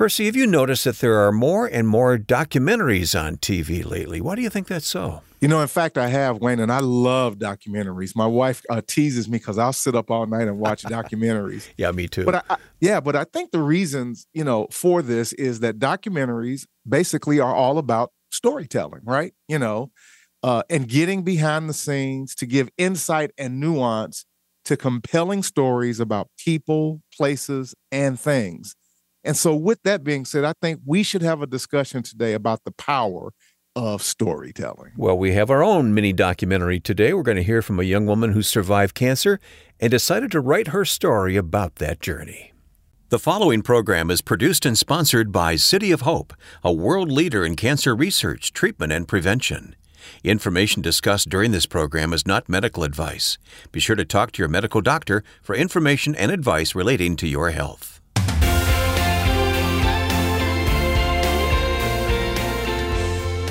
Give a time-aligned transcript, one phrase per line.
[0.00, 4.18] Percy, have you noticed that there are more and more documentaries on TV lately?
[4.18, 5.20] Why do you think that's so?
[5.42, 8.16] You know, in fact, I have, Wayne, and I love documentaries.
[8.16, 11.68] My wife uh, teases me because I'll sit up all night and watch documentaries.
[11.76, 12.24] yeah, me too.
[12.24, 15.78] But I, I, yeah, but I think the reasons, you know, for this is that
[15.78, 19.34] documentaries basically are all about storytelling, right?
[19.48, 19.90] You know,
[20.42, 24.24] uh, and getting behind the scenes to give insight and nuance
[24.64, 28.76] to compelling stories about people, places, and things.
[29.22, 32.64] And so, with that being said, I think we should have a discussion today about
[32.64, 33.32] the power
[33.76, 34.92] of storytelling.
[34.96, 37.12] Well, we have our own mini documentary today.
[37.12, 39.38] We're going to hear from a young woman who survived cancer
[39.78, 42.52] and decided to write her story about that journey.
[43.10, 47.56] The following program is produced and sponsored by City of Hope, a world leader in
[47.56, 49.74] cancer research, treatment, and prevention.
[50.22, 53.36] Information discussed during this program is not medical advice.
[53.72, 57.50] Be sure to talk to your medical doctor for information and advice relating to your
[57.50, 57.89] health.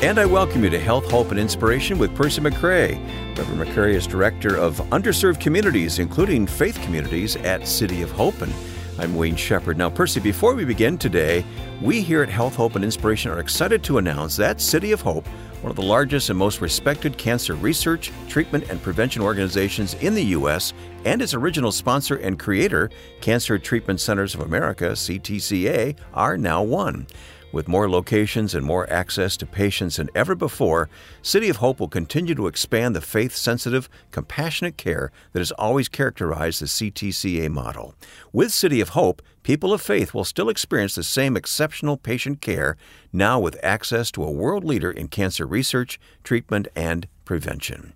[0.02, 2.97] And I welcome you to Health, Hope, and Inspiration with Percy McCray.
[3.38, 8.41] Reverend McCray is Director of Underserved Communities, including faith communities at City of Hope.
[8.41, 8.53] And
[8.97, 9.78] I'm Wayne Shepherd.
[9.78, 11.44] Now, Percy, before we begin today,
[11.81, 15.28] we here at Health, Hope, and Inspiration are excited to announce that City of Hope,
[15.61, 20.23] one of the largest and most respected cancer research, treatment, and prevention organizations in the
[20.28, 20.72] U.S.,
[21.03, 27.06] and its original sponsor and creator, Cancer Treatment Centers of America, CTCA, are now one.
[27.52, 30.88] With more locations and more access to patients than ever before,
[31.23, 35.89] City of Hope will continue to expand the faith sensitive, compassionate care that has always
[35.89, 37.95] characterized the CTCA model.
[38.31, 42.78] With City of Hope, people of faith will still experience the same exceptional patient care,
[43.11, 47.94] now with access to a world leader in cancer research, treatment, and prevention.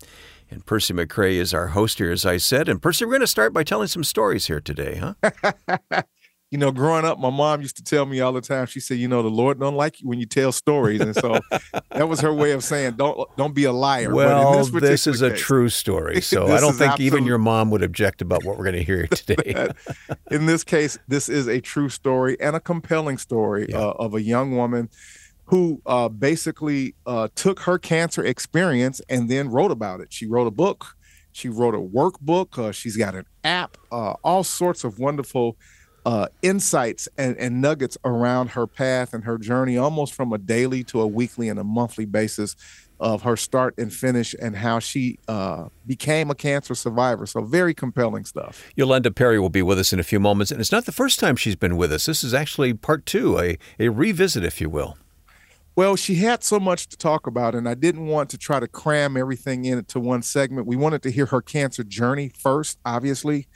[0.50, 2.68] And Percy McCray is our host here, as I said.
[2.68, 6.02] And Percy, we're going to start by telling some stories here today, huh?
[6.54, 8.68] you know, growing up, my mom used to tell me all the time.
[8.68, 11.40] She said, "You know, the Lord don't like you when you tell stories," and so
[11.90, 15.24] that was her way of saying, "Don't don't be a liar." Well, this, this, is
[15.24, 18.44] a case, true story, so I don't think absolute, even your mom would object about
[18.44, 19.72] what we're going to hear today.
[20.30, 23.80] in this case, this is a true story and a compelling story yeah.
[23.80, 24.92] uh, of a young woman
[25.46, 30.14] who uh, basically uh, took her cancer experience and then wrote about it.
[30.14, 30.96] She wrote a book.
[31.32, 32.60] She wrote a workbook.
[32.60, 33.76] Uh, she's got an app.
[33.92, 35.58] Uh, all sorts of wonderful
[36.06, 40.84] uh, insights and, and, nuggets around her path and her journey, almost from a daily
[40.84, 42.56] to a weekly and a monthly basis
[43.00, 47.26] of her start and finish and how she uh, became a cancer survivor.
[47.26, 48.64] So, very compelling stuff.
[48.76, 50.52] Yolanda Perry will be with us in a few moments.
[50.52, 52.06] And it's not the first time she's been with us.
[52.06, 54.98] This is actually part two, a, a revisit, if you will.
[55.76, 58.68] Well, she had so much to talk about, and I didn't want to try to
[58.68, 60.68] cram everything into one segment.
[60.68, 63.48] We wanted to hear her cancer journey first, obviously.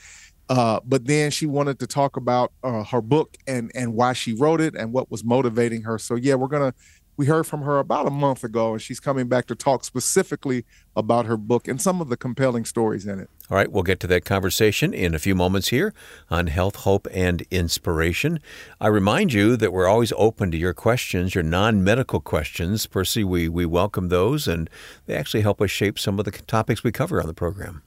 [0.49, 4.33] Uh, but then she wanted to talk about uh, her book and and why she
[4.33, 5.97] wrote it and what was motivating her.
[5.97, 6.73] So yeah, we're gonna
[7.17, 10.65] we heard from her about a month ago, and she's coming back to talk specifically
[10.95, 13.29] about her book and some of the compelling stories in it.
[13.49, 15.93] All right, we'll get to that conversation in a few moments here
[16.29, 18.39] on Health, Hope, and Inspiration.
[18.79, 22.85] I remind you that we're always open to your questions, your non medical questions.
[22.85, 24.69] Percy, we, we welcome those, and
[25.07, 27.81] they actually help us shape some of the topics we cover on the program.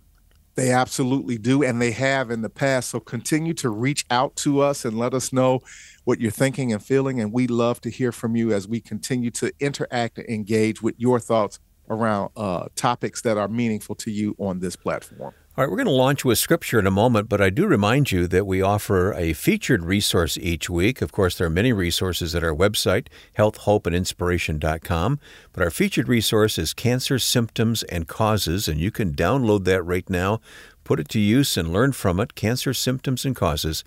[0.61, 2.91] They absolutely do, and they have in the past.
[2.91, 5.61] So continue to reach out to us and let us know
[6.05, 7.19] what you're thinking and feeling.
[7.19, 10.97] And we love to hear from you as we continue to interact and engage with
[10.99, 15.33] your thoughts around uh, topics that are meaningful to you on this platform.
[15.61, 18.11] All right, we're going to launch with scripture in a moment, but I do remind
[18.11, 21.03] you that we offer a featured resource each week.
[21.03, 25.21] Of course, there are many resources at our website, healthhopeandinspiration.com,
[25.53, 30.09] but our featured resource is Cancer Symptoms and Causes, and you can download that right
[30.09, 30.41] now,
[30.83, 33.85] put it to use, and learn from it Cancer Symptoms and Causes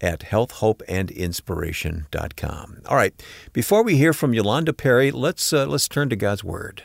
[0.00, 2.82] at healthhopeandinspiration.com.
[2.86, 3.20] All right,
[3.52, 6.84] before we hear from Yolanda Perry, let's, uh, let's turn to God's Word.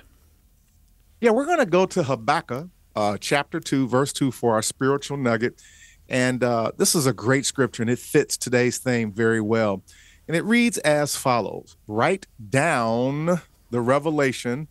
[1.19, 5.17] Yeah, we're going to go to Habakkuk uh, chapter 2, verse 2 for our spiritual
[5.17, 5.61] nugget.
[6.09, 9.83] And uh, this is a great scripture and it fits today's theme very well.
[10.27, 14.67] And it reads as follows Write down the revelation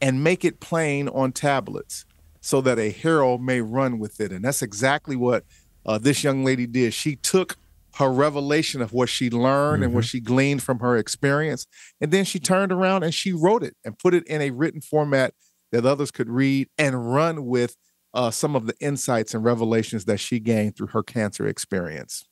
[0.00, 2.04] and make it plain on tablets
[2.40, 4.32] so that a herald may run with it.
[4.32, 5.44] And that's exactly what
[5.84, 6.94] uh, this young lady did.
[6.94, 7.56] She took
[7.96, 9.82] her revelation of what she learned mm-hmm.
[9.84, 10.08] and what mm-hmm.
[10.08, 11.66] she gleaned from her experience.
[12.00, 14.80] And then she turned around and she wrote it and put it in a written
[14.80, 15.34] format
[15.72, 17.76] that others could read and run with
[18.14, 22.24] uh, some of the insights and revelations that she gained through her cancer experience.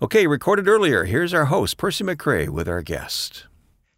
[0.00, 3.46] Okay, recorded earlier, here's our host, Percy McCray, with our guest.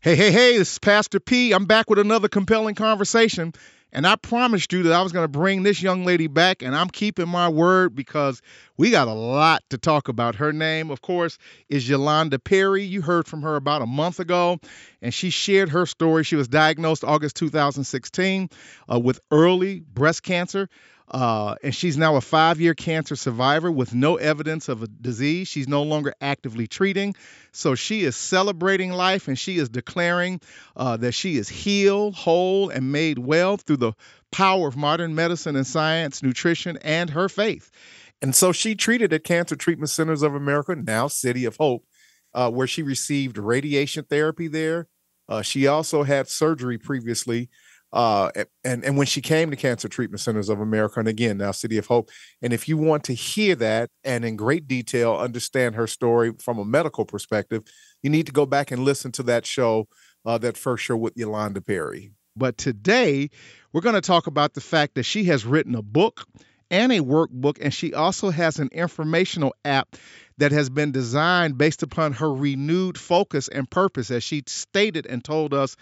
[0.00, 1.52] Hey, hey, hey, this is Pastor P.
[1.52, 3.52] I'm back with another compelling conversation.
[3.92, 6.76] And I promised you that I was going to bring this young lady back, and
[6.76, 8.40] I'm keeping my word because
[8.76, 10.36] we got a lot to talk about.
[10.36, 11.38] Her name, of course,
[11.68, 12.84] is Yolanda Perry.
[12.84, 14.60] You heard from her about a month ago,
[15.02, 16.24] and she shared her story.
[16.24, 18.48] She was diagnosed August 2016
[18.92, 20.68] uh, with early breast cancer.
[21.10, 25.48] Uh, and she's now a five year cancer survivor with no evidence of a disease.
[25.48, 27.16] She's no longer actively treating.
[27.52, 30.40] So she is celebrating life and she is declaring
[30.76, 33.92] uh, that she is healed, whole, and made well through the
[34.30, 37.70] power of modern medicine and science, nutrition, and her faith.
[38.22, 41.84] And so she treated at Cancer Treatment Centers of America, now City of Hope,
[42.34, 44.86] uh, where she received radiation therapy there.
[45.28, 47.48] Uh, she also had surgery previously
[47.92, 48.30] uh,
[48.64, 51.76] and and when she came to Cancer Treatment Centers of America, and again now City
[51.78, 52.10] of Hope,
[52.40, 56.58] and if you want to hear that and in great detail understand her story from
[56.58, 57.62] a medical perspective,
[58.02, 59.88] you need to go back and listen to that show,
[60.24, 62.12] uh, that first show with Yolanda Perry.
[62.36, 63.28] But today,
[63.72, 66.26] we're going to talk about the fact that she has written a book
[66.70, 69.96] and a workbook, and she also has an informational app
[70.40, 75.22] that has been designed based upon her renewed focus and purpose, as she stated and
[75.22, 75.76] told us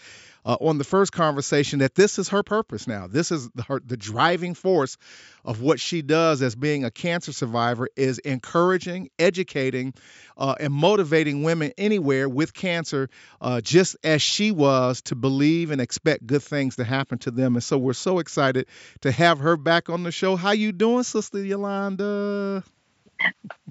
[0.44, 3.06] uh, on the first conversation that this is her purpose now.
[3.06, 4.96] This is the, her, the driving force
[5.44, 9.94] of what she does as being a cancer survivor is encouraging, educating,
[10.37, 13.10] uh, and motivating women anywhere with cancer,
[13.40, 17.55] uh, just as she was to believe and expect good things to happen to them.
[17.55, 18.66] And so we're so excited
[19.02, 20.34] to have her back on the show.
[20.34, 22.64] How you doing, Sister Yolanda?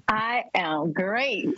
[0.08, 1.48] I am great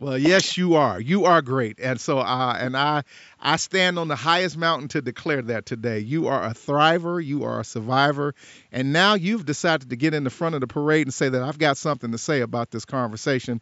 [0.00, 1.00] well, yes, you are.
[1.00, 3.02] You are great, and so uh, and I
[3.40, 6.00] I stand on the highest mountain to declare that today.
[6.00, 7.24] You are a thriver.
[7.24, 8.34] You are a survivor,
[8.72, 11.42] and now you've decided to get in the front of the parade and say that
[11.42, 13.60] I've got something to say about this conversation,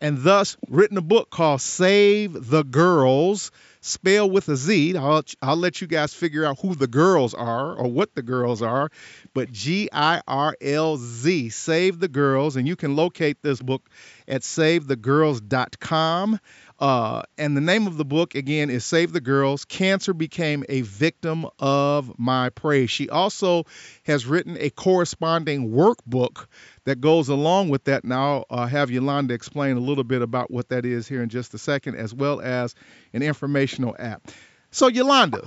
[0.00, 3.50] and thus written a book called "Save the Girls."
[3.80, 4.96] Spell with a Z.
[4.96, 8.62] I'll, I'll let you guys figure out who the girls are or what the girls
[8.62, 8.90] are,
[9.34, 12.56] but G I R L Z, Save the Girls.
[12.56, 13.88] And you can locate this book
[14.26, 16.40] at savethegirls.com.
[16.80, 20.82] Uh, and the name of the book, again, is Save the Girls Cancer Became a
[20.82, 22.90] Victim of My Praise.
[22.90, 23.64] She also
[24.04, 26.46] has written a corresponding workbook
[26.88, 28.02] that goes along with that.
[28.02, 31.28] Now, I'll uh, have Yolanda explain a little bit about what that is here in
[31.28, 32.74] just a second, as well as
[33.12, 34.30] an informational app.
[34.70, 35.42] So, Yolanda,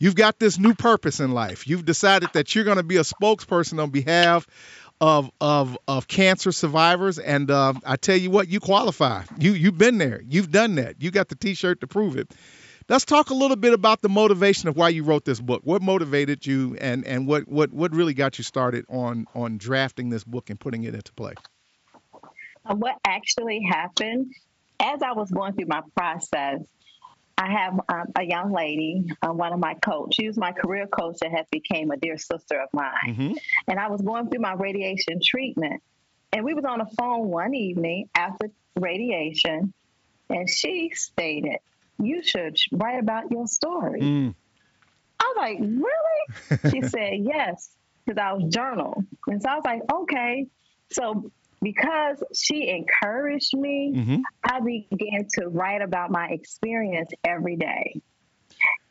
[0.00, 1.68] you've got this new purpose in life.
[1.68, 4.48] You've decided that you're going to be a spokesperson on behalf
[5.00, 9.22] of of of cancer survivors, and uh, I tell you what, you qualify.
[9.38, 10.20] You you've been there.
[10.28, 10.96] You've done that.
[11.00, 12.32] You got the T-shirt to prove it.
[12.90, 15.60] Let's talk a little bit about the motivation of why you wrote this book.
[15.62, 20.10] What motivated you, and and what what what really got you started on on drafting
[20.10, 21.34] this book and putting it into play?
[22.12, 24.34] Uh, what actually happened
[24.80, 26.62] as I was going through my process
[27.38, 30.16] I have um, a young lady, uh, one of my coach.
[30.16, 32.92] She was my career coach that has became a dear sister of mine.
[33.06, 33.32] Mm-hmm.
[33.66, 35.82] And I was going through my radiation treatment,
[36.34, 39.72] and we was on the phone one evening after radiation,
[40.28, 41.60] and she stated,
[42.00, 44.34] "You should write about your story." Mm.
[45.20, 47.70] I was like, "Really?" she said, "Yes,"
[48.04, 50.46] because I was journal, and so I was like, "Okay."
[50.92, 51.30] So
[51.62, 54.16] because she encouraged me, mm-hmm.
[54.42, 58.00] I began to write about my experience every day.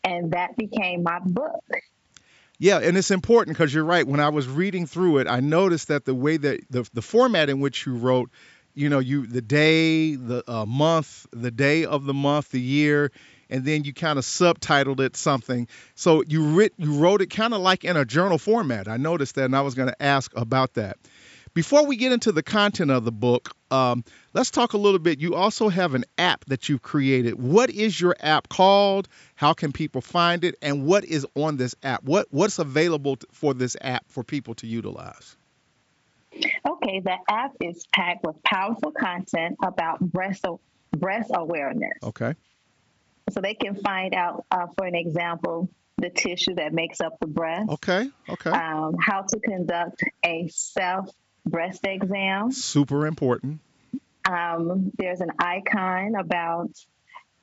[0.03, 1.63] And that became my book.
[2.57, 4.05] Yeah, and it's important because you're right.
[4.05, 7.49] When I was reading through it, I noticed that the way that the, the format
[7.49, 8.29] in which you wrote,
[8.73, 13.11] you know, you the day, the uh, month, the day of the month, the year,
[13.49, 15.67] and then you kind of subtitled it something.
[15.95, 18.87] So you writ, you wrote it kind of like in a journal format.
[18.87, 20.97] I noticed that, and I was going to ask about that.
[21.55, 25.19] Before we get into the content of the book, um, let's talk a little bit.
[25.19, 27.41] You also have an app that you've created.
[27.41, 29.09] What is your app called?
[29.35, 30.55] How can people find it?
[30.61, 32.03] And what is on this app?
[32.03, 35.35] What what's available for this app for people to utilize?
[36.67, 40.45] Okay, the app is packed with powerful content about breast
[40.91, 41.97] breast awareness.
[42.03, 42.35] Okay.
[43.31, 47.27] So they can find out, uh, for an example, the tissue that makes up the
[47.27, 47.69] breast.
[47.69, 48.09] Okay.
[48.27, 48.49] Okay.
[48.49, 51.09] Um, how to conduct a self
[51.45, 52.51] breast exam.
[52.51, 53.59] Super important.
[54.29, 56.71] Um, there's an icon about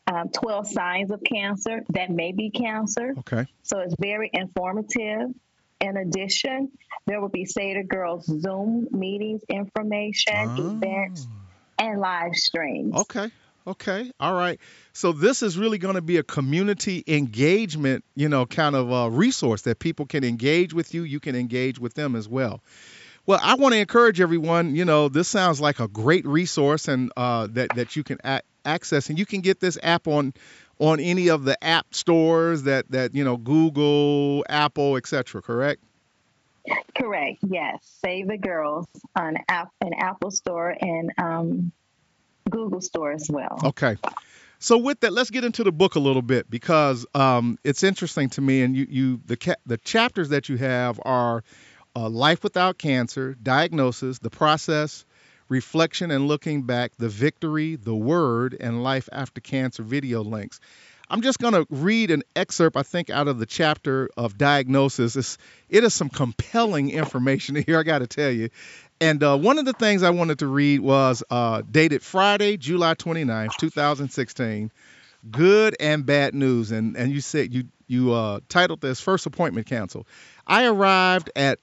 [0.06, 3.14] um, 12 signs of cancer that may be cancer.
[3.18, 3.46] Okay.
[3.62, 5.30] So it's very informative.
[5.80, 6.72] In addition,
[7.06, 10.76] there will be Save the Girls Zoom meetings, information, oh.
[10.76, 11.28] events,
[11.78, 12.94] and live streams.
[12.94, 13.30] Okay.
[13.66, 14.12] Okay.
[14.20, 14.60] All right.
[14.92, 19.10] So this is really going to be a community engagement, you know, kind of a
[19.10, 21.02] resource that people can engage with you.
[21.02, 22.62] You can engage with them as well.
[23.26, 24.76] Well, I want to encourage everyone.
[24.76, 28.42] You know, this sounds like a great resource, and uh, that that you can a-
[28.64, 30.32] access, and you can get this app on
[30.78, 35.42] on any of the app stores that that you know Google, Apple, etc.
[35.42, 35.82] Correct?
[36.96, 37.38] Correct.
[37.46, 37.78] Yes.
[38.04, 41.72] Save the girls on app an Apple Store and um,
[42.50, 43.60] Google Store as well.
[43.64, 43.96] Okay.
[44.58, 48.30] So with that, let's get into the book a little bit because um, it's interesting
[48.30, 51.44] to me, and you, you the ca- the chapters that you have are
[51.94, 55.04] uh, life without cancer, diagnosis, the process,
[55.48, 60.60] reflection and looking back, the victory, the word, and life after cancer video links.
[61.08, 65.14] I'm just going to read an excerpt, I think, out of the chapter of diagnosis.
[65.14, 65.38] It's,
[65.68, 68.50] it is some compelling information here, I got to tell you.
[69.00, 72.94] And uh, one of the things I wanted to read was uh, dated Friday, July
[72.94, 74.72] 29th, 2016.
[75.30, 76.70] Good and bad news.
[76.70, 80.06] And and you said you you uh, titled this first appointment cancel.
[80.46, 81.58] I arrived at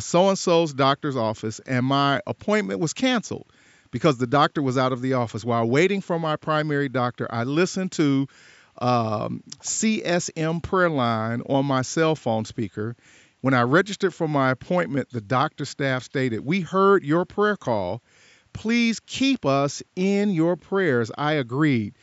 [0.00, 3.46] so and so's doctor's office, and my appointment was canceled
[3.90, 5.44] because the doctor was out of the office.
[5.44, 8.26] While waiting for my primary doctor, I listened to
[8.78, 12.96] um, CSM prayer line on my cell phone speaker
[13.40, 18.02] when I registered for my appointment, the doctor staff stated, We heard your prayer call.
[18.52, 21.12] Please keep us in your prayers.
[21.16, 21.94] I agreed.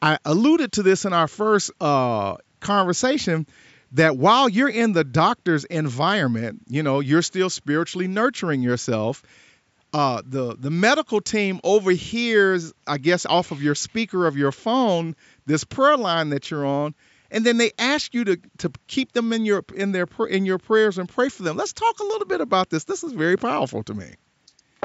[0.00, 3.46] I alluded to this in our first uh, conversation
[3.92, 9.22] that while you're in the doctor's environment, you know, you're still spiritually nurturing yourself.
[9.92, 15.14] Uh, the the medical team overhears, I guess, off of your speaker of your phone,
[15.44, 16.94] this prayer line that you're on,
[17.30, 20.56] and then they ask you to to keep them in your in their in your
[20.56, 21.58] prayers and pray for them.
[21.58, 22.84] Let's talk a little bit about this.
[22.84, 24.14] This is very powerful to me.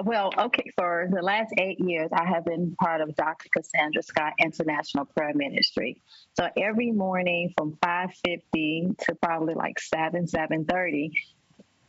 [0.03, 3.49] Well, okay, for the last eight years, I have been part of Dr.
[3.49, 5.99] Cassandra Scott International Prayer Ministry.
[6.39, 11.11] So every morning from 5:50 to probably like 7, 7:30,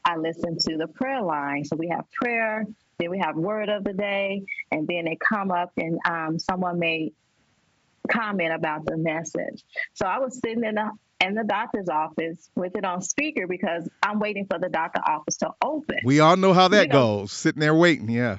[0.06, 1.66] I listen to the prayer line.
[1.66, 2.64] So we have prayer,
[2.98, 6.78] then we have word of the day, and then they come up and um, someone
[6.78, 7.12] may
[8.10, 9.64] comment about the message.
[9.92, 13.88] So I was sitting in the in the doctor's office with it on speaker because
[14.02, 15.98] I'm waiting for the doctor office to open.
[16.04, 17.16] We all know how that you know?
[17.18, 17.32] goes.
[17.32, 18.38] Sitting there waiting, yeah.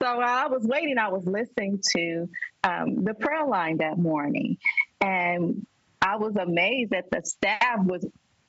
[0.00, 2.28] So while I was waiting, I was listening to
[2.64, 4.58] um, the prayer line that morning,
[5.00, 5.64] and
[6.00, 8.04] I was amazed that the staff was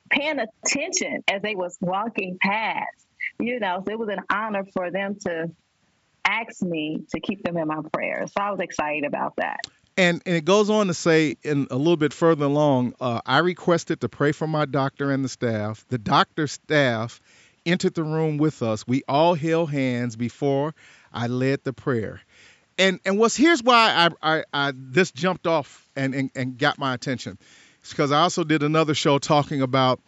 [0.09, 2.88] paying attention as they was walking past.
[3.39, 5.51] You know, so it was an honor for them to
[6.25, 8.31] ask me to keep them in my prayers.
[8.33, 9.59] So I was excited about that.
[9.95, 13.39] And, and it goes on to say, in a little bit further along, uh, I
[13.39, 15.85] requested to pray for my doctor and the staff.
[15.89, 17.21] The doctor staff
[17.65, 18.88] entered the room with us.
[18.88, 20.73] We all held hands before
[21.13, 22.21] I led the prayer.
[22.77, 26.79] And and what's here's why I, I, I this jumped off and, and, and got
[26.79, 27.38] my attention.
[27.81, 30.00] It's because I also did another show talking about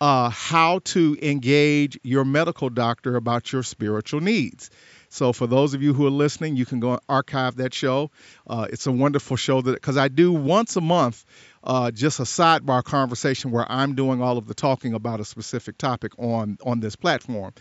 [0.00, 4.70] uh, how to engage your medical doctor about your spiritual needs.
[5.08, 8.10] So for those of you who are listening, you can go and archive that show.
[8.46, 11.24] Uh, it's a wonderful show that because I do once a month.
[11.64, 15.76] Uh, just a sidebar conversation where I'm doing all of the talking about a specific
[15.76, 17.52] topic on on this platform.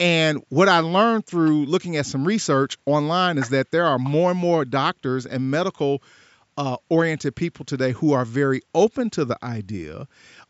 [0.00, 4.30] And what I learned through looking at some research online is that there are more
[4.30, 6.02] and more doctors and medical
[6.56, 10.06] uh, oriented people today who are very open to the idea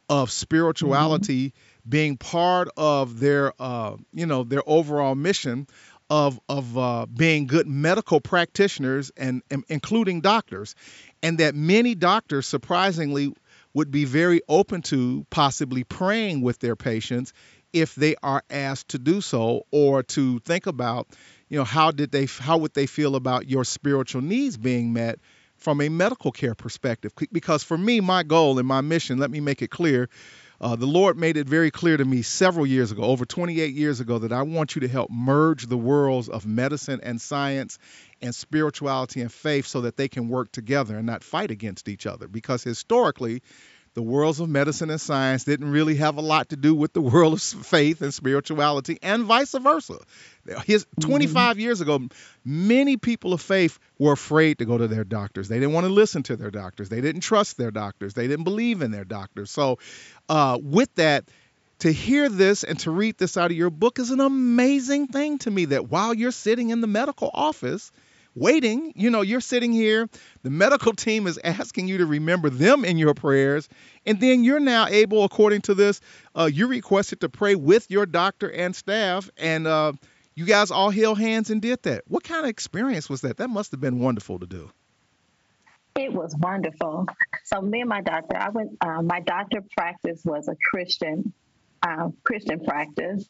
[0.08, 1.90] of spirituality mm-hmm.
[1.90, 5.66] being part of their, uh, you know, their overall mission
[6.10, 10.74] of of uh, being good medical practitioners and, and including doctors,
[11.22, 13.32] and that many doctors surprisingly
[13.72, 17.32] would be very open to possibly praying with their patients
[17.72, 21.08] if they are asked to do so or to think about
[21.48, 25.18] you know how did they how would they feel about your spiritual needs being met
[25.56, 27.12] from a medical care perspective?
[27.32, 30.08] Because for me my goal and my mission let me make it clear
[30.64, 34.00] Uh, the Lord made it very clear to me several years ago, over 28 years
[34.00, 37.78] ago, that I want you to help merge the worlds of medicine and science
[38.22, 42.06] and spirituality and faith so that they can work together and not fight against each
[42.06, 42.28] other.
[42.28, 43.42] Because historically,
[43.94, 47.00] the worlds of medicine and science didn't really have a lot to do with the
[47.00, 49.98] world of faith and spirituality, and vice versa.
[50.66, 51.08] His mm-hmm.
[51.08, 52.00] 25 years ago,
[52.44, 55.48] many people of faith were afraid to go to their doctors.
[55.48, 56.88] They didn't want to listen to their doctors.
[56.88, 58.14] They didn't trust their doctors.
[58.14, 59.50] They didn't believe in their doctors.
[59.50, 59.78] So,
[60.28, 61.24] uh, with that,
[61.80, 65.38] to hear this and to read this out of your book is an amazing thing
[65.38, 67.92] to me that while you're sitting in the medical office,
[68.34, 68.92] waiting.
[68.96, 70.08] You know, you're sitting here,
[70.42, 73.68] the medical team is asking you to remember them in your prayers,
[74.06, 76.00] and then you're now able, according to this,
[76.34, 79.92] uh, you requested to pray with your doctor and staff, and uh,
[80.34, 82.02] you guys all held hands and did that.
[82.08, 83.36] What kind of experience was that?
[83.36, 84.70] That must have been wonderful to do.
[85.96, 87.06] It was wonderful.
[87.44, 88.76] So me and my doctor, I went.
[88.80, 91.32] Uh, my doctor practice was a Christian
[91.84, 93.28] uh, Christian practice.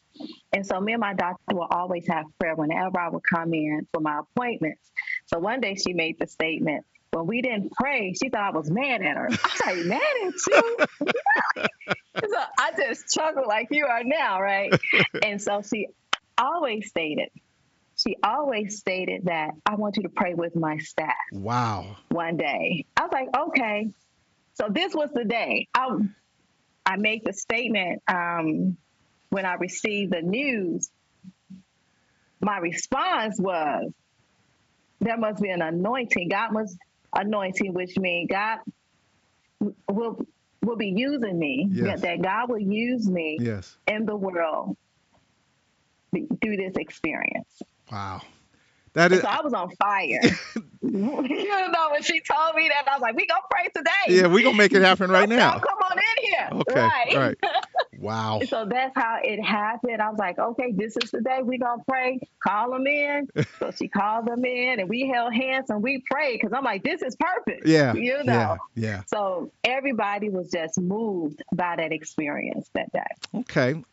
[0.53, 3.87] And so me and my doctor will always have prayer whenever I would come in
[3.93, 4.91] for my appointments.
[5.25, 8.69] So one day she made the statement, when we didn't pray, she thought I was
[8.69, 9.27] mad at her.
[9.27, 11.65] I was like, mad at you?
[12.29, 14.73] so I just chuckled like you are now, right?
[15.23, 15.87] And so she
[16.37, 17.29] always stated,
[17.97, 21.13] she always stated that I want you to pray with my staff.
[21.31, 21.95] Wow.
[22.09, 22.85] One day.
[22.97, 23.89] I was like, okay.
[24.55, 25.67] So this was the day.
[25.73, 25.87] I
[26.85, 28.77] I made the statement um,
[29.29, 30.89] when I received the news.
[32.41, 33.91] My response was,
[34.99, 36.29] "There must be an anointing.
[36.29, 36.77] God must
[37.13, 38.59] anointing, which means God
[39.89, 40.25] will
[40.61, 41.67] will be using me.
[41.71, 42.01] Yes.
[42.01, 43.77] That God will use me yes.
[43.87, 44.77] in the world
[46.11, 47.61] through this experience."
[47.91, 48.21] Wow.
[48.95, 50.19] That is, so I was on fire.
[50.81, 54.27] you know, when she told me that, I was like, "We gonna pray today." Yeah,
[54.27, 55.59] we gonna make it happen right so, now.
[55.59, 56.49] Come on in here.
[56.53, 57.15] Okay, right.
[57.15, 57.37] right.
[57.97, 58.41] Wow.
[58.47, 60.01] so that's how it happened.
[60.01, 62.19] I was like, "Okay, this is the day we gonna pray.
[62.41, 63.27] Call them in."
[63.59, 66.83] so she called them in, and we held hands and we prayed because I'm like,
[66.83, 67.93] "This is perfect." Yeah.
[67.93, 68.33] You know.
[68.33, 68.57] Yeah.
[68.75, 69.01] yeah.
[69.07, 73.39] So everybody was just moved by that experience that day.
[73.39, 73.83] Okay.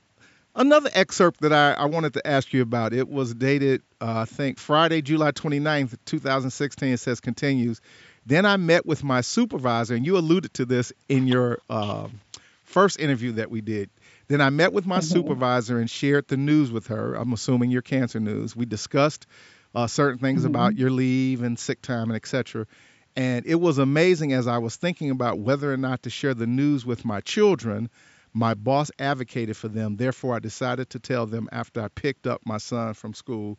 [0.54, 4.25] Another excerpt that I, I wanted to ask you about, it was dated, uh, I
[4.26, 6.92] think, Friday, July 29th, 2016.
[6.92, 7.80] It says, continues.
[8.26, 12.08] Then I met with my supervisor, and you alluded to this in your uh,
[12.65, 13.88] first interview that we did.
[14.28, 15.12] Then I met with my mm-hmm.
[15.15, 17.15] supervisor and shared the news with her.
[17.15, 18.54] I'm assuming your cancer news.
[18.54, 19.26] We discussed
[19.75, 20.54] uh, certain things mm-hmm.
[20.54, 22.67] about your leave and sick time and etc.
[23.17, 26.47] And it was amazing as I was thinking about whether or not to share the
[26.47, 27.91] news with my children
[28.32, 29.97] my boss advocated for them.
[29.97, 33.58] Therefore, I decided to tell them after I picked up my son from school.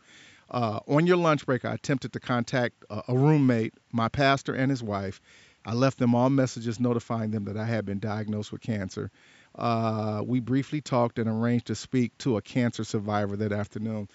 [0.49, 4.69] Uh, on your lunch break, I attempted to contact a, a roommate, my pastor, and
[4.69, 5.21] his wife.
[5.65, 9.11] I left them all messages notifying them that I had been diagnosed with cancer.
[9.55, 14.09] Uh, we briefly talked and arranged to speak to a cancer survivor that afternoon.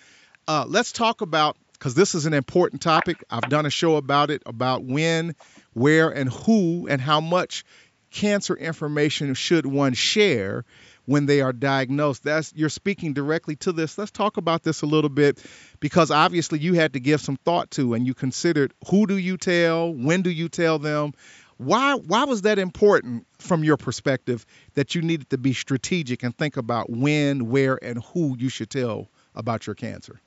[0.46, 3.22] Uh, let's talk about because this is an important topic.
[3.30, 5.36] I've done a show about it about when,
[5.74, 7.64] where, and who, and how much
[8.10, 10.64] cancer information should one share
[11.08, 12.24] when they are diagnosed.
[12.24, 13.96] That's you're speaking directly to this.
[13.96, 15.42] Let's talk about this a little bit
[15.80, 19.38] because obviously you had to give some thought to and you considered who do you
[19.38, 19.92] tell?
[19.92, 21.14] When do you tell them?
[21.56, 24.44] Why why was that important from your perspective
[24.74, 28.70] that you needed to be strategic and think about when where and who you should
[28.70, 30.20] tell about your cancer?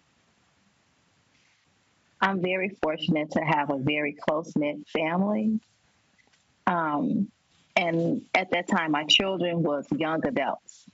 [2.19, 5.59] I'm very fortunate to have a very close knit family.
[6.67, 7.31] Um,
[7.75, 10.85] and at that time, my children was young adults,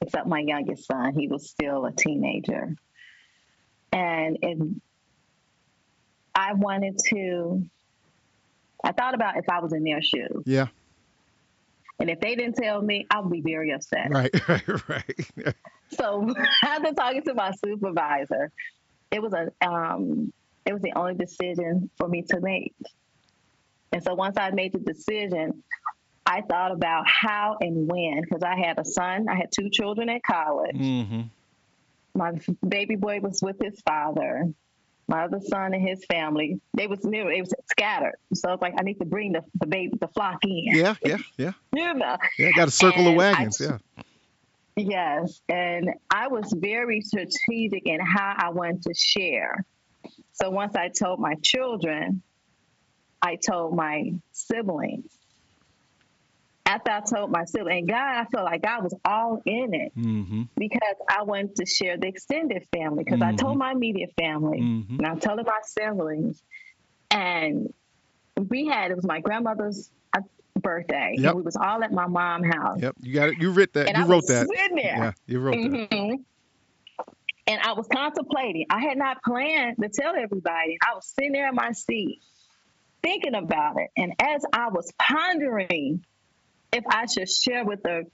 [0.00, 1.14] except my youngest son.
[1.14, 2.76] He was still a teenager.
[3.92, 4.58] And it,
[6.34, 7.64] I wanted to,
[8.84, 10.42] I thought about if I was in their shoes.
[10.46, 10.66] Yeah.
[11.98, 14.08] And if they didn't tell me, I would be very upset.
[14.10, 15.54] Right, right, right.
[15.90, 18.50] so after talking to my supervisor,
[19.10, 20.32] it was a um,
[20.64, 22.74] it was the only decision for me to make.
[23.92, 25.62] And so once I made the decision,
[26.24, 30.08] I thought about how and when, because I had a son, I had two children
[30.08, 30.76] at college.
[30.76, 31.22] Mm-hmm.
[32.14, 32.32] My
[32.66, 34.52] baby boy was with his father.
[35.08, 38.14] My other son and his family, they was they was scattered.
[38.34, 40.76] So it's like I need to bring the, the baby the flock in.
[40.76, 41.52] Yeah, yeah, yeah.
[41.74, 42.16] you know.
[42.38, 43.60] Yeah, got to circle the wagons.
[43.60, 43.78] I, yeah.
[44.74, 49.66] Yes, and I was very strategic in how I wanted to share.
[50.32, 52.22] So once I told my children,
[53.20, 55.12] I told my siblings
[56.64, 59.92] after I told my sibling, and God, I felt like God was all in it
[59.96, 60.42] mm-hmm.
[60.56, 63.34] because I wanted to share the extended family because mm-hmm.
[63.34, 64.98] I told my immediate family mm-hmm.
[64.98, 66.42] and I'm telling my siblings,
[67.10, 67.72] and
[68.48, 69.90] we had it was my grandmother's
[70.62, 71.14] birthday.
[71.18, 71.30] Yep.
[71.30, 72.78] And we was all at my mom's house.
[72.80, 73.38] Yep, you got it.
[73.40, 73.88] You wrote that.
[73.88, 74.46] And you I wrote that.
[74.48, 74.96] sitting there.
[74.96, 75.88] Yeah, you wrote that.
[75.92, 76.22] hmm
[77.46, 78.66] And I was contemplating.
[78.70, 80.78] I had not planned to tell everybody.
[80.86, 82.20] I was sitting there in my seat
[83.02, 83.90] thinking about it.
[83.96, 86.04] And as I was pondering
[86.72, 88.04] if I should share with the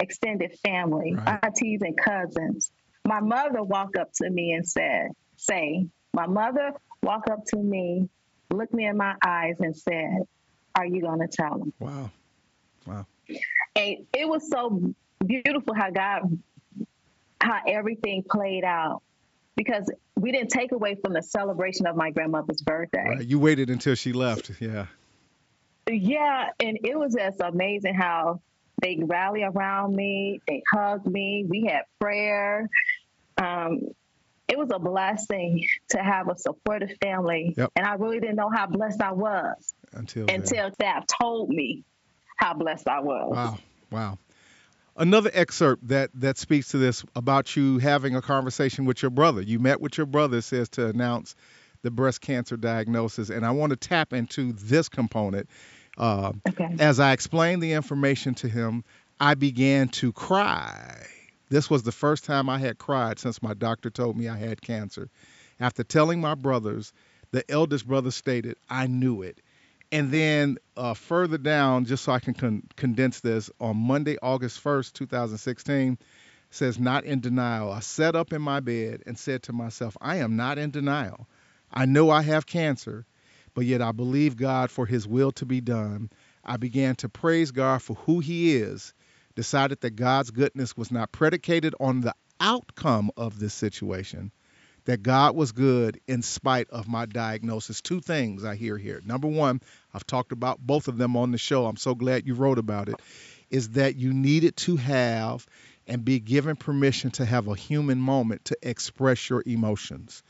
[0.00, 1.38] extended family, Right.
[1.42, 2.70] aunties and cousins,
[3.06, 8.08] my mother walked up to me and said, say, my mother walked up to me,
[8.50, 10.22] looked me in my eyes and said,
[10.74, 11.72] are you going to tell them?
[11.80, 12.10] Wow,
[12.86, 13.06] wow.
[13.76, 14.94] and it was so
[15.24, 16.38] beautiful how God,
[17.40, 19.02] how everything played out,
[19.56, 23.04] because we didn't take away from the celebration of my grandmother's birthday.
[23.08, 23.26] Right.
[23.26, 24.50] You waited until she left.
[24.60, 24.86] Yeah.
[25.90, 28.40] Yeah, and it was just amazing how
[28.80, 32.68] they rally around me, they hugged me, we had prayer.
[33.36, 33.80] Um,
[34.48, 37.72] it was a blessing to have a supportive family, Yep.
[37.76, 41.84] and I really didn't know how blessed I was Until until staff told me
[42.36, 43.32] how blessed I was.
[43.34, 43.58] Wow,
[43.90, 44.18] wow.
[44.96, 49.42] Another excerpt that that speaks to this about you having a conversation with your brother.
[49.42, 51.36] You met with your brother, says to announce
[51.82, 55.48] the breast cancer diagnosis, and I want to tap into this component.
[55.98, 56.76] Uh, Okay.
[56.78, 58.84] as I explained the information to him,
[59.20, 61.06] I began to cry.
[61.50, 64.62] This was the first time I had cried since my doctor told me I had
[64.62, 65.10] cancer.
[65.60, 66.92] After telling my brothers,
[67.32, 69.40] the eldest brother stated, I knew it.
[69.90, 74.62] And then uh, further down, just so I can con- condense this, on Monday, August
[74.62, 75.98] 1st, 2016,
[76.50, 77.72] says, Not in denial.
[77.72, 81.26] I sat up in my bed and said to myself, I am not in denial.
[81.72, 83.04] I know I have cancer,
[83.58, 86.10] but yet I believe God for his will to be done.
[86.44, 88.94] I began to praise God for who he is,
[89.34, 94.30] decided that God's goodness was not predicated on the outcome of this situation,
[94.84, 97.80] that God was good in spite of my diagnosis.
[97.80, 99.02] Two things I hear here.
[99.04, 99.60] Number one,
[99.92, 101.66] I've talked about both of them on the show.
[101.66, 103.02] I'm so glad you wrote about it.
[103.50, 105.44] Is that you needed to have
[105.88, 110.22] and be given permission to have a human moment to express your emotions.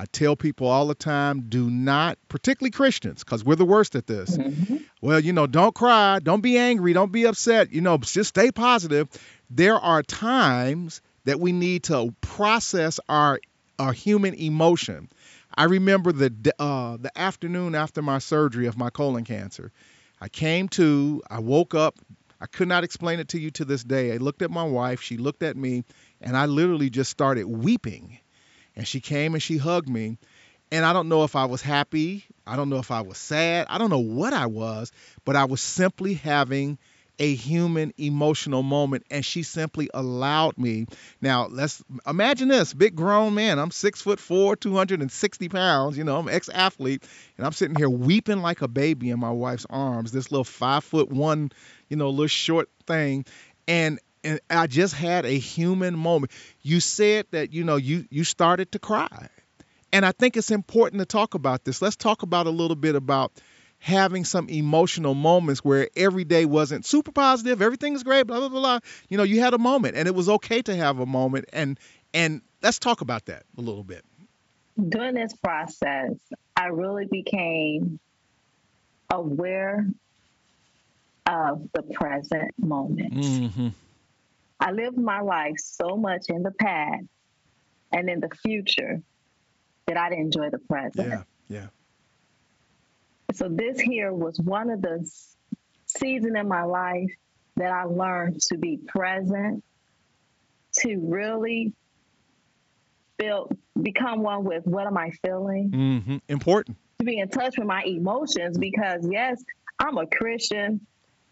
[0.00, 4.06] I tell people all the time do not, particularly Christians, because we're the worst at
[4.06, 4.38] this.
[5.02, 8.52] Well, you know, don't cry, don't be angry, don't be upset, you know, just stay
[8.52, 9.08] positive.
[9.50, 13.40] There are times that we need to process our
[13.78, 15.08] our human emotion.
[15.56, 19.72] I remember the uh, the afternoon after my surgery of my colon cancer.
[20.20, 21.96] I came to, I woke up.
[22.40, 24.12] I could not explain it to you to this day.
[24.12, 25.82] I looked at my wife, she looked at me,
[26.20, 28.20] and I literally just started weeping.
[28.78, 30.18] And she came and she hugged me.
[30.70, 32.24] And I don't know if I was happy.
[32.46, 33.66] I don't know if I was sad.
[33.68, 34.92] I don't know what I was,
[35.24, 36.78] but I was simply having
[37.18, 39.04] a human emotional moment.
[39.10, 40.86] And she simply allowed me.
[41.20, 43.58] Now, let's imagine this big grown man.
[43.58, 45.98] I'm six foot four, 260 pounds.
[45.98, 47.02] You know, I'm ex athlete.
[47.36, 50.84] And I'm sitting here weeping like a baby in my wife's arms, this little five
[50.84, 51.50] foot one,
[51.88, 53.24] you know, little short thing.
[53.66, 56.32] And and I just had a human moment.
[56.62, 59.28] You said that you know you you started to cry,
[59.92, 61.80] and I think it's important to talk about this.
[61.82, 63.32] Let's talk about a little bit about
[63.80, 68.48] having some emotional moments where every day wasn't super positive, everything is great, blah blah
[68.48, 68.60] blah.
[68.60, 68.78] blah.
[69.08, 71.78] You know, you had a moment, and it was okay to have a moment, and
[72.12, 74.04] and let's talk about that a little bit.
[74.88, 76.12] During this process,
[76.56, 77.98] I really became
[79.10, 79.86] aware
[81.26, 83.14] of the present moment.
[83.14, 83.68] Mm-hmm.
[84.60, 87.04] I lived my life so much in the past
[87.92, 89.00] and in the future
[89.86, 91.08] that I didn't enjoy the present.
[91.08, 91.66] Yeah, yeah,
[93.34, 95.36] So this here was one of the s-
[95.86, 97.10] season in my life
[97.56, 99.64] that I learned to be present,
[100.80, 101.72] to really
[103.18, 106.16] feel, become one with what am I feeling, mm-hmm.
[106.28, 106.76] important.
[106.98, 109.42] to be in touch with my emotions because yes,
[109.78, 110.86] I'm a Christian,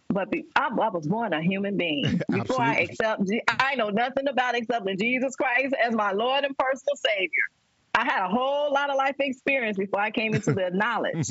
[0.08, 2.20] but be, I, I was born a human being.
[2.30, 6.96] Before I accept, I know nothing about accepting Jesus Christ as my Lord and personal
[6.96, 7.30] Savior.
[7.94, 11.30] I had a whole lot of life experience before I came into the knowledge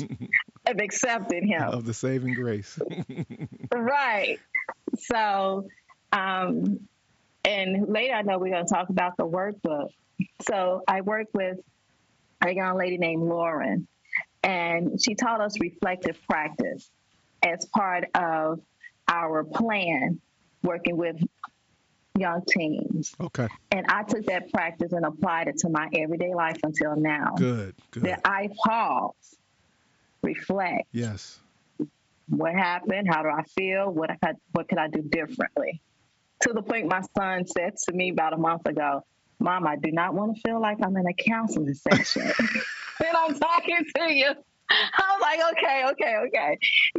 [0.66, 1.62] of accepting Him.
[1.62, 2.78] Of the saving grace.
[3.74, 4.38] Right.
[4.98, 5.68] So,
[6.12, 6.88] um,
[7.44, 9.90] and later I know we're going to talk about the workbook.
[10.48, 11.58] So I worked with
[12.44, 13.86] a young lady named Lauren,
[14.42, 16.90] and she taught us reflective practice
[17.46, 18.60] as part of
[19.08, 20.20] our plan
[20.62, 21.16] working with
[22.18, 23.14] young teens.
[23.20, 27.34] okay, And I took that practice and applied it to my everyday life until now.
[27.36, 28.04] good, good.
[28.04, 29.36] That I pause,
[30.22, 31.38] reflect, Yes.
[32.28, 33.06] what happened?
[33.08, 33.90] How do I feel?
[33.90, 35.80] What I, what could I do differently?
[36.42, 39.02] To the point my son said to me about a month ago,
[39.38, 42.22] Mom, I do not want to feel like I'm in a counseling session.
[43.06, 44.32] and I'm talking to you.
[44.70, 46.58] I was like, okay, okay, okay.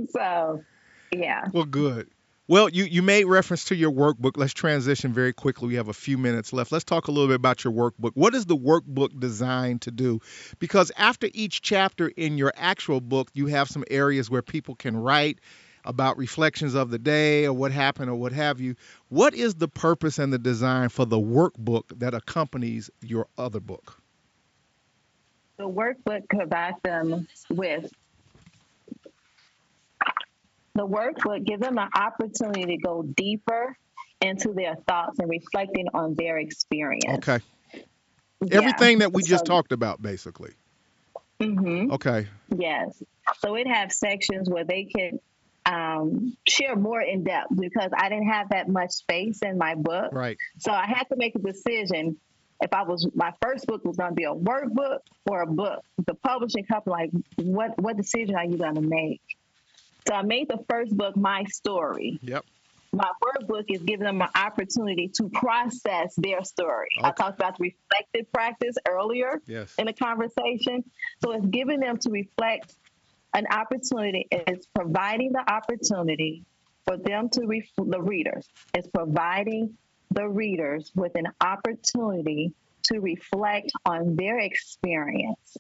[0.10, 0.64] So
[1.12, 1.46] Yeah.
[1.54, 2.10] Well, good.
[2.50, 4.38] Well, you, you made reference to your workbook.
[4.38, 5.68] Let's transition very quickly.
[5.68, 6.72] We have a few minutes left.
[6.72, 8.12] Let's talk a little bit about your workbook.
[8.14, 10.22] What is the workbook designed to do?
[10.60, 14.96] Because after each chapter in your actual book, you have some areas where people can
[14.96, 15.40] write
[15.84, 18.76] about reflections of the day or what happened or what have you.
[19.10, 24.02] What is the purpose and the design for the workbook that accompanies your other book?
[25.58, 27.92] The workbook provides them with
[30.76, 33.76] the workbook gives them an opportunity to go deeper
[34.22, 37.28] into their thoughts and reflecting on their experience.
[37.28, 37.44] Okay.
[37.74, 38.58] Yeah.
[38.58, 40.52] Everything that we so, just talked about, basically.
[41.40, 41.94] Mm-hmm.
[41.94, 42.28] Okay.
[42.56, 43.02] Yes.
[43.40, 45.20] So it has sections where they can
[45.66, 50.14] um, share more in depth because I didn't have that much space in my book.
[50.14, 50.38] Right.
[50.60, 52.18] So I had to make a decision
[52.62, 55.84] if I was my first book was going to be a workbook or a book.
[56.06, 59.22] The publishing company, like, what what decision are you going to make?
[60.08, 62.20] So I made the first book my story.
[62.22, 62.46] Yep.
[62.94, 66.88] My workbook is giving them an opportunity to process their story.
[66.98, 67.08] Okay.
[67.08, 69.76] I talked about the reflective practice earlier yes.
[69.78, 70.86] in the conversation.
[71.22, 72.74] So it's giving them to reflect
[73.34, 74.28] an opportunity.
[74.32, 76.46] It's providing the opportunity
[76.86, 79.78] for them to, ref- the readers, it's providing
[80.12, 85.58] the readers with an opportunity to reflect on their experience.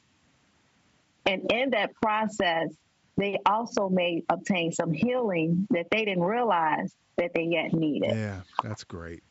[1.26, 2.70] And in that process,
[3.18, 8.12] they also may obtain some healing that they didn't realize that they yet needed.
[8.12, 9.24] Yeah, that's great.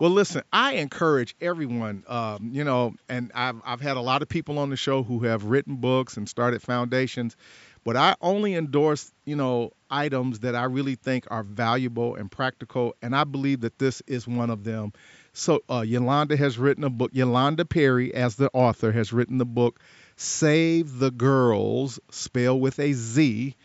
[0.00, 4.28] Well, listen, I encourage everyone, um, you know, and I've, I've had a lot of
[4.28, 7.36] people on the show who have written books and started foundations,
[7.84, 12.94] but I only endorse, you know, items that I really think are valuable and practical,
[13.00, 14.92] and I believe that this is one of them.
[15.32, 17.10] So, uh, Yolanda has written a book.
[17.12, 19.80] Yolanda Perry, as the author, has written the book
[20.16, 23.56] Save the Girls, spelled with a Z.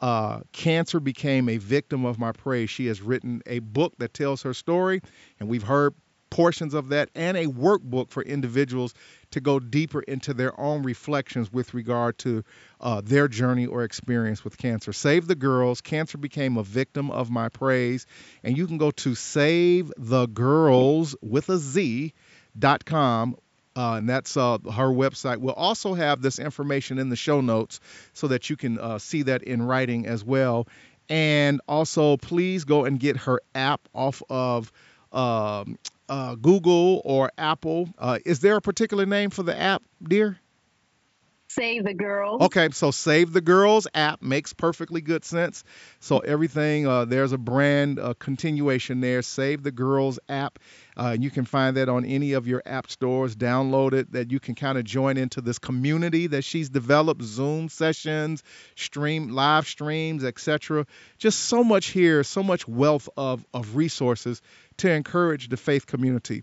[0.00, 2.70] Uh, cancer became a victim of my praise.
[2.70, 5.02] She has written a book that tells her story,
[5.40, 5.94] and we've heard
[6.30, 8.94] portions of that, and a workbook for individuals
[9.30, 12.44] to go deeper into their own reflections with regard to
[12.80, 14.92] uh, their journey or experience with cancer.
[14.92, 15.80] Save the Girls.
[15.80, 18.06] Cancer became a victim of my praise.
[18.42, 22.14] And you can go to savethegirls with a Z
[22.58, 23.36] dot com
[23.76, 25.36] uh, and that's uh, her website.
[25.36, 27.78] We'll also have this information in the show notes
[28.12, 30.66] so that you can uh, see that in writing as well.
[31.08, 34.72] And also, please go and get her app off of
[35.12, 37.88] um, uh, Google or Apple.
[37.98, 40.38] Uh, is there a particular name for the app, dear?
[41.50, 42.42] Save the Girls.
[42.42, 45.64] Okay, so Save the Girls app makes perfectly good sense.
[45.98, 49.22] So everything uh, there's a brand uh, continuation there.
[49.22, 50.58] Save the Girls app.
[50.94, 53.34] Uh, you can find that on any of your app stores.
[53.34, 54.12] Download it.
[54.12, 57.22] That you can kind of join into this community that she's developed.
[57.22, 58.42] Zoom sessions,
[58.76, 60.86] stream live streams, etc.
[61.16, 64.42] Just so much here, so much wealth of of resources
[64.78, 66.42] to encourage the faith community.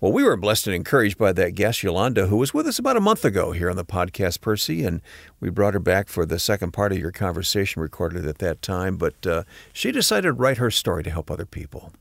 [0.00, 2.96] Well, we were blessed and encouraged by that guest, Yolanda, who was with us about
[2.96, 5.02] a month ago here on the podcast, Percy, and
[5.40, 8.96] we brought her back for the second part of your conversation recorded at that time.
[8.96, 9.42] But uh,
[9.74, 11.92] she decided to write her story to help other people.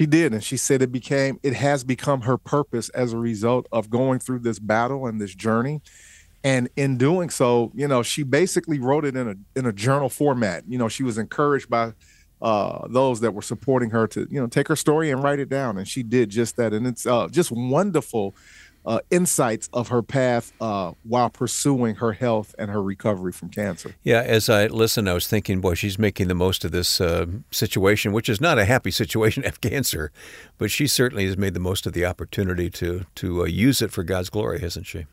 [0.00, 3.68] She did, and she said it became it has become her purpose as a result
[3.70, 5.80] of going through this battle and this journey.
[6.42, 10.08] And in doing so, you know, she basically wrote it in a in a journal
[10.08, 10.64] format.
[10.66, 11.92] You know, she was encouraged by
[12.42, 15.48] uh, those that were supporting her to you know take her story and write it
[15.48, 16.74] down, and she did just that.
[16.74, 18.34] And it's uh, just wonderful
[18.84, 23.94] uh, insights of her path uh, while pursuing her health and her recovery from cancer.
[24.02, 27.26] Yeah, as I listened, I was thinking, boy, she's making the most of this uh,
[27.52, 30.10] situation, which is not a happy situation to have cancer,
[30.58, 33.92] but she certainly has made the most of the opportunity to to uh, use it
[33.92, 35.06] for God's glory, hasn't she?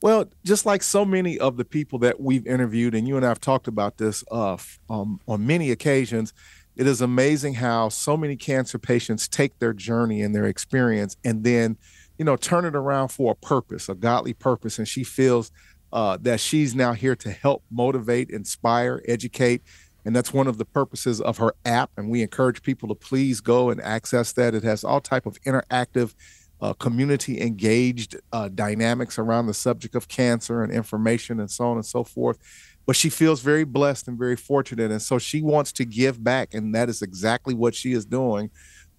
[0.00, 3.28] Well, just like so many of the people that we've interviewed, and you and I
[3.28, 4.56] have talked about this uh,
[4.90, 6.32] um, on many occasions,
[6.76, 11.44] it is amazing how so many cancer patients take their journey and their experience and
[11.44, 11.76] then
[12.18, 14.78] you know, turn it around for a purpose, a godly purpose.
[14.78, 15.50] And she feels
[15.92, 19.62] uh, that she's now here to help motivate, inspire, educate.
[20.04, 21.90] And that's one of the purposes of her app.
[21.96, 24.54] And we encourage people to please go and access that.
[24.54, 26.14] It has all type of interactive,
[26.60, 31.76] uh, community engaged uh, dynamics around the subject of cancer and information and so on
[31.76, 32.38] and so forth.
[32.84, 34.90] But she feels very blessed and very fortunate.
[34.90, 36.52] And so she wants to give back.
[36.54, 38.50] And that is exactly what she is doing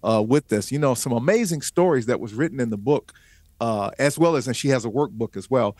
[0.02, 0.72] uh, with this.
[0.72, 3.12] You know, some amazing stories that was written in the book,
[3.60, 5.76] uh, as well as, and she has a workbook as well.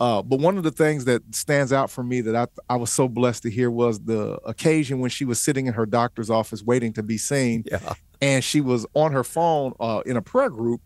[0.00, 2.90] Uh, but one of the things that stands out for me that I, I was
[2.90, 6.62] so blessed to hear was the occasion when she was sitting in her doctor's office
[6.62, 7.64] waiting to be seen.
[7.70, 7.94] Yeah.
[8.20, 10.80] And she was on her phone uh, in a prayer group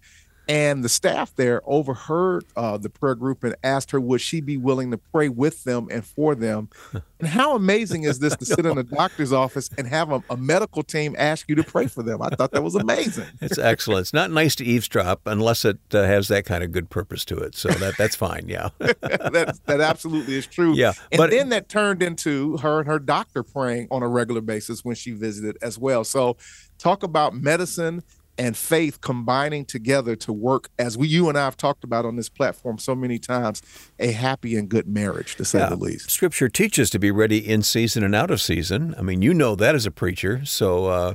[0.48, 4.56] and the staff there overheard uh, the prayer group and asked her, would she be
[4.56, 6.68] willing to pray with them and for them?
[7.22, 10.36] And how amazing is this to sit in a doctor's office and have a, a,
[10.36, 12.20] medical team ask you to pray for them?
[12.20, 13.26] I thought that was amazing.
[13.40, 14.00] It's excellent.
[14.00, 17.36] It's not nice to eavesdrop unless it uh, has that kind of good purpose to
[17.36, 17.54] it.
[17.54, 18.48] So that that's fine.
[18.48, 18.70] Yeah.
[18.78, 20.74] that, that absolutely is true.
[20.74, 20.94] Yeah.
[21.12, 24.84] And but, then that turned into her and her doctor praying on a regular basis
[24.84, 26.02] when she visited as well.
[26.02, 26.36] So
[26.78, 28.02] talk about medicine
[28.38, 32.16] and faith combining together to work as we you and I have talked about on
[32.16, 33.62] this platform so many times
[33.98, 35.68] a happy and good marriage to say yeah.
[35.68, 36.10] the least.
[36.10, 38.94] Scripture teaches to be ready in season and out of season.
[38.98, 40.44] I mean, you know that as a preacher.
[40.44, 41.14] So uh,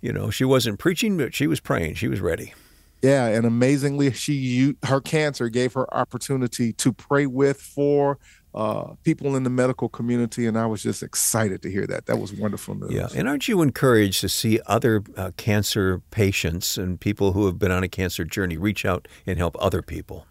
[0.00, 1.94] you know, she wasn't preaching but she was praying.
[1.94, 2.54] She was ready.
[3.02, 8.18] Yeah, and amazingly she her cancer gave her opportunity to pray with for
[8.54, 12.06] uh, people in the medical community, and I was just excited to hear that.
[12.06, 12.92] That was wonderful news.
[12.92, 17.58] Yeah, and aren't you encouraged to see other uh, cancer patients and people who have
[17.58, 20.26] been on a cancer journey reach out and help other people?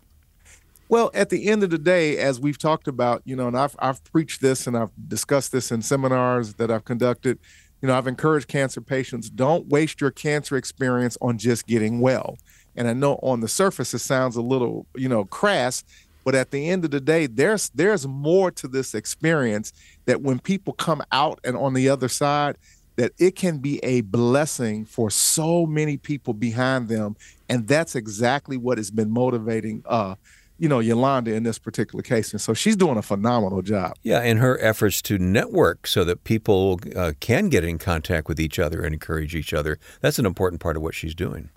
[0.87, 3.75] Well, at the end of the day, as we've talked about, you know, and I've
[3.79, 7.39] I've preached this and I've discussed this in seminars that I've conducted.
[7.81, 12.37] You know, I've encouraged cancer patients don't waste your cancer experience on just getting well.
[12.75, 15.83] And I know on the surface it sounds a little, you know, crass,
[16.23, 19.73] but at the end of the day, there's there's more to this experience
[20.05, 22.57] that when people come out and on the other side,
[22.95, 27.15] that it can be a blessing for so many people behind them.
[27.49, 30.15] And that's exactly what has been motivating uh,
[30.61, 32.33] you know, Yolanda in this particular case.
[32.33, 33.95] And so she's doing a phenomenal job.
[34.03, 38.39] Yeah, and her efforts to network so that people uh, can get in contact with
[38.39, 39.79] each other and encourage each other.
[40.01, 41.49] That's an important part of what she's doing.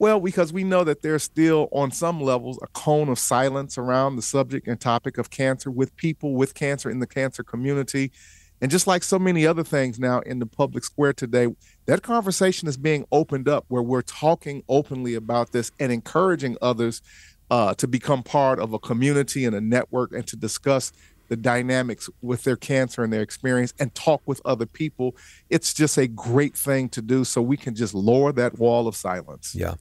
[0.00, 4.14] Well, because we know that there's still, on some levels, a cone of silence around
[4.14, 8.12] the subject and topic of cancer with people with cancer in the cancer community.
[8.60, 11.48] And just like so many other things now in the public square today,
[11.86, 17.02] that conversation is being opened up where we're talking openly about this and encouraging others
[17.50, 20.92] uh, to become part of a community and a network and to discuss
[21.28, 25.16] the dynamics with their cancer and their experience and talk with other people.
[25.50, 28.96] It's just a great thing to do so we can just lower that wall of
[28.96, 29.54] silence.
[29.54, 29.74] Yeah.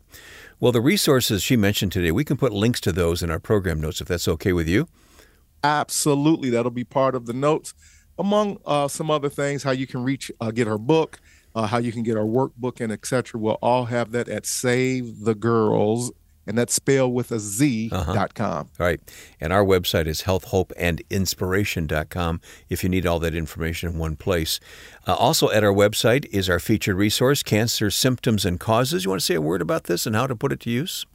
[0.59, 3.79] Well, the resources she mentioned today, we can put links to those in our program
[3.79, 4.87] notes if that's okay with you.
[5.63, 6.49] Absolutely.
[6.49, 7.73] That'll be part of the notes,
[8.19, 11.19] among uh, some other things, how you can reach, uh, get her book.
[11.55, 13.41] Uh, how you can get our workbook and etc.
[13.41, 16.11] We'll all have that at Save the Girls
[16.47, 18.13] and that's spelled with a Z uh-huh.
[18.13, 18.69] dot com.
[18.79, 18.99] Right.
[19.39, 24.59] And our website is healthhopeandinspiration.com if you need all that information in one place.
[25.05, 29.03] Uh, also at our website is our featured resource, Cancer Symptoms and Causes.
[29.03, 31.05] You want to say a word about this and how to put it to use?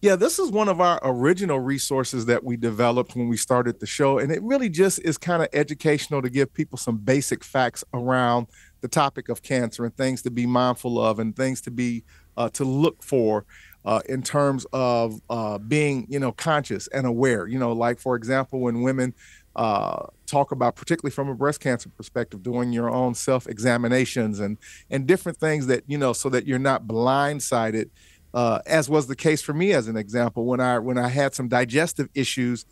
[0.00, 3.86] Yeah, this is one of our original resources that we developed when we started the
[3.86, 4.18] show.
[4.18, 8.48] And it really just is kind of educational to give people some basic facts around
[8.80, 12.02] the topic of cancer and things to be mindful of and things to be
[12.36, 13.44] uh, to look for
[13.84, 17.46] uh, in terms of uh, being, you know, conscious and aware.
[17.46, 19.14] You know, like for example, when women
[19.56, 24.58] uh, talk about, particularly from a breast cancer perspective, doing your own self examinations and
[24.90, 27.90] and different things that you know, so that you're not blindsided.
[28.34, 31.34] Uh, as was the case for me, as an example, when I when I had
[31.34, 32.64] some digestive issues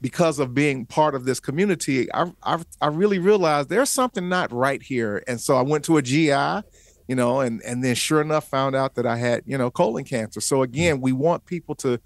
[0.00, 4.52] because of being part of this community, I, I, I really realized there's something not
[4.52, 6.62] right here, and so I went to a GI
[7.08, 10.04] you know, and and then sure enough found out that I had, you know, colon
[10.04, 10.40] cancer.
[10.40, 11.02] So again, mm.
[11.02, 12.00] we want people to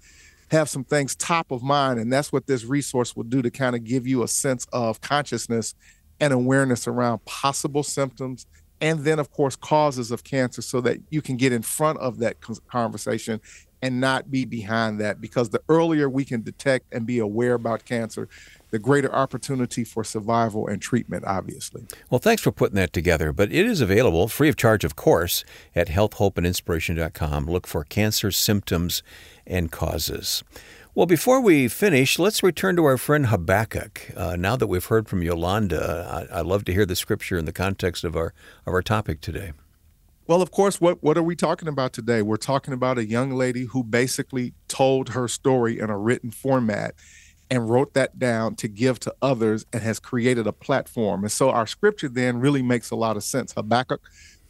[0.51, 3.73] have some things top of mind and that's what this resource will do to kind
[3.73, 5.75] of give you a sense of consciousness
[6.19, 8.45] and awareness around possible symptoms
[8.81, 12.19] and then of course causes of cancer so that you can get in front of
[12.19, 12.35] that
[12.67, 13.39] conversation
[13.81, 17.85] and not be behind that because the earlier we can detect and be aware about
[17.85, 18.27] cancer
[18.71, 21.85] the greater opportunity for survival and treatment, obviously.
[22.09, 23.31] Well, thanks for putting that together.
[23.31, 25.43] But it is available free of charge, of course,
[25.75, 27.45] at healthhopeandinspiration.com.
[27.45, 29.03] Look for cancer symptoms
[29.45, 30.43] and causes.
[30.93, 34.11] Well, before we finish, let's return to our friend Habakkuk.
[34.15, 37.45] Uh, now that we've heard from Yolanda, I, I love to hear the scripture in
[37.45, 38.33] the context of our
[38.65, 39.53] of our topic today.
[40.27, 42.21] Well, of course, what, what are we talking about today?
[42.21, 46.95] We're talking about a young lady who basically told her story in a written format
[47.51, 51.23] and wrote that down to give to others and has created a platform.
[51.23, 53.51] And so our scripture then really makes a lot of sense.
[53.51, 54.01] Habakkuk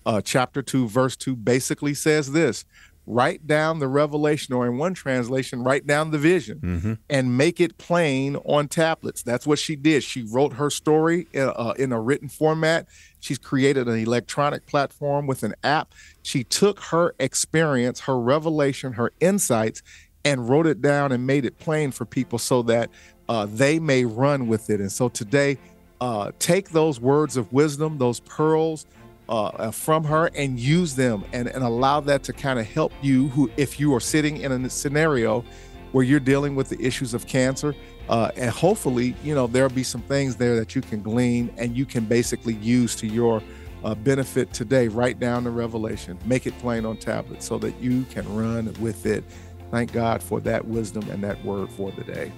[0.06, 2.64] uh, chapter 2, verse 2 basically says this
[3.08, 6.94] write down the revelation, or in one translation, write down the vision mm-hmm.
[7.10, 9.24] and make it plain on tablets.
[9.24, 10.04] That's what she did.
[10.04, 12.88] She wrote her story in, uh, in a written format.
[13.20, 15.94] She's created an electronic platform with an app.
[16.22, 19.82] She took her experience, her revelation, her insights,
[20.26, 22.90] and wrote it down and made it plain for people so that
[23.30, 24.80] uh, they may run with it.
[24.80, 25.58] And so today,
[26.00, 28.86] uh, take those words of wisdom, those pearls
[29.30, 32.92] uh, uh from her, and use them and, and allow that to kind of help
[33.02, 33.30] you.
[33.30, 35.46] Who, if you are sitting in a scenario
[35.92, 37.76] where you're dealing with the issues of cancer,
[38.10, 41.78] uh, and hopefully, you know, there'll be some things there that you can glean and
[41.78, 43.42] you can basically use to your
[43.84, 44.88] uh, benefit today.
[44.88, 49.06] Write down the revelation, make it plain on tablet so that you can run with
[49.06, 49.24] it
[49.72, 52.32] Thank God for that wisdom and that word for the day.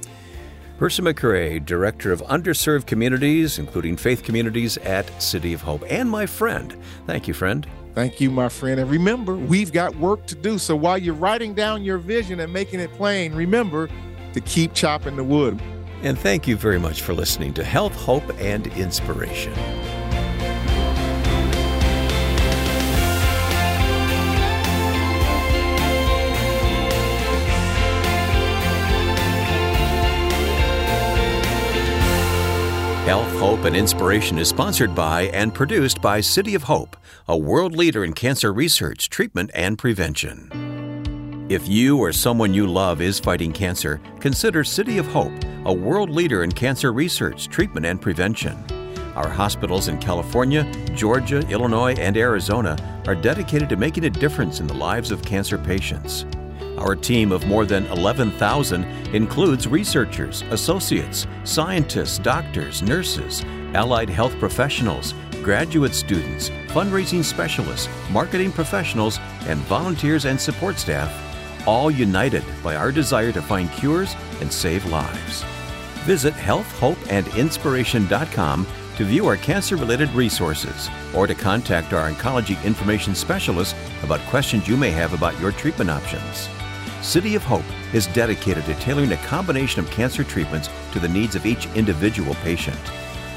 [0.77, 6.25] Percy McCray, Director of Underserved Communities, including faith communities at City of Hope, and my
[6.25, 6.75] friend.
[7.05, 7.67] Thank you, friend.
[7.93, 8.79] Thank you, my friend.
[8.79, 10.57] And remember, we've got work to do.
[10.57, 13.87] So while you're writing down your vision and making it plain, remember
[14.33, 15.61] to keep chopping the wood.
[16.01, 19.53] And thank you very much for listening to Health, Hope, and Inspiration.
[33.03, 36.95] Health, Hope, and Inspiration is sponsored by and produced by City of Hope,
[37.27, 41.45] a world leader in cancer research, treatment, and prevention.
[41.49, 45.33] If you or someone you love is fighting cancer, consider City of Hope,
[45.65, 48.57] a world leader in cancer research, treatment, and prevention.
[49.17, 50.63] Our hospitals in California,
[50.95, 55.57] Georgia, Illinois, and Arizona are dedicated to making a difference in the lives of cancer
[55.57, 56.25] patients.
[56.77, 58.83] Our team of more than 11,000
[59.15, 63.43] includes researchers, associates, scientists, doctors, nurses,
[63.73, 65.13] allied health professionals,
[65.43, 71.11] graduate students, fundraising specialists, marketing professionals, and volunteers and support staff,
[71.67, 75.43] all united by our desire to find cures and save lives.
[76.05, 78.67] Visit healthhopeandinspiration.com
[78.97, 84.67] to view our cancer related resources or to contact our oncology information specialist about questions
[84.67, 86.47] you may have about your treatment options.
[87.01, 91.35] City of Hope is dedicated to tailoring a combination of cancer treatments to the needs
[91.35, 92.77] of each individual patient.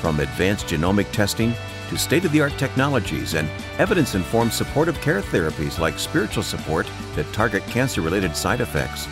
[0.01, 1.53] From advanced genomic testing
[1.89, 6.87] to state of the art technologies and evidence informed supportive care therapies like spiritual support
[7.15, 9.09] that target cancer related side effects,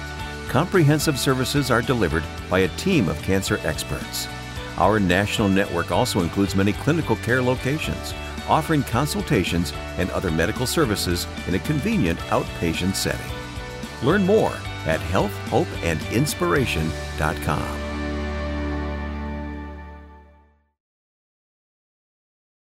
[0.48, 4.28] comprehensive services are delivered by a team of cancer experts.
[4.76, 8.12] Our national network also includes many clinical care locations,
[8.48, 13.43] offering consultations and other medical services in a convenient outpatient setting.
[14.04, 14.54] Learn more
[14.86, 17.83] at healthhopeandinspiration.com.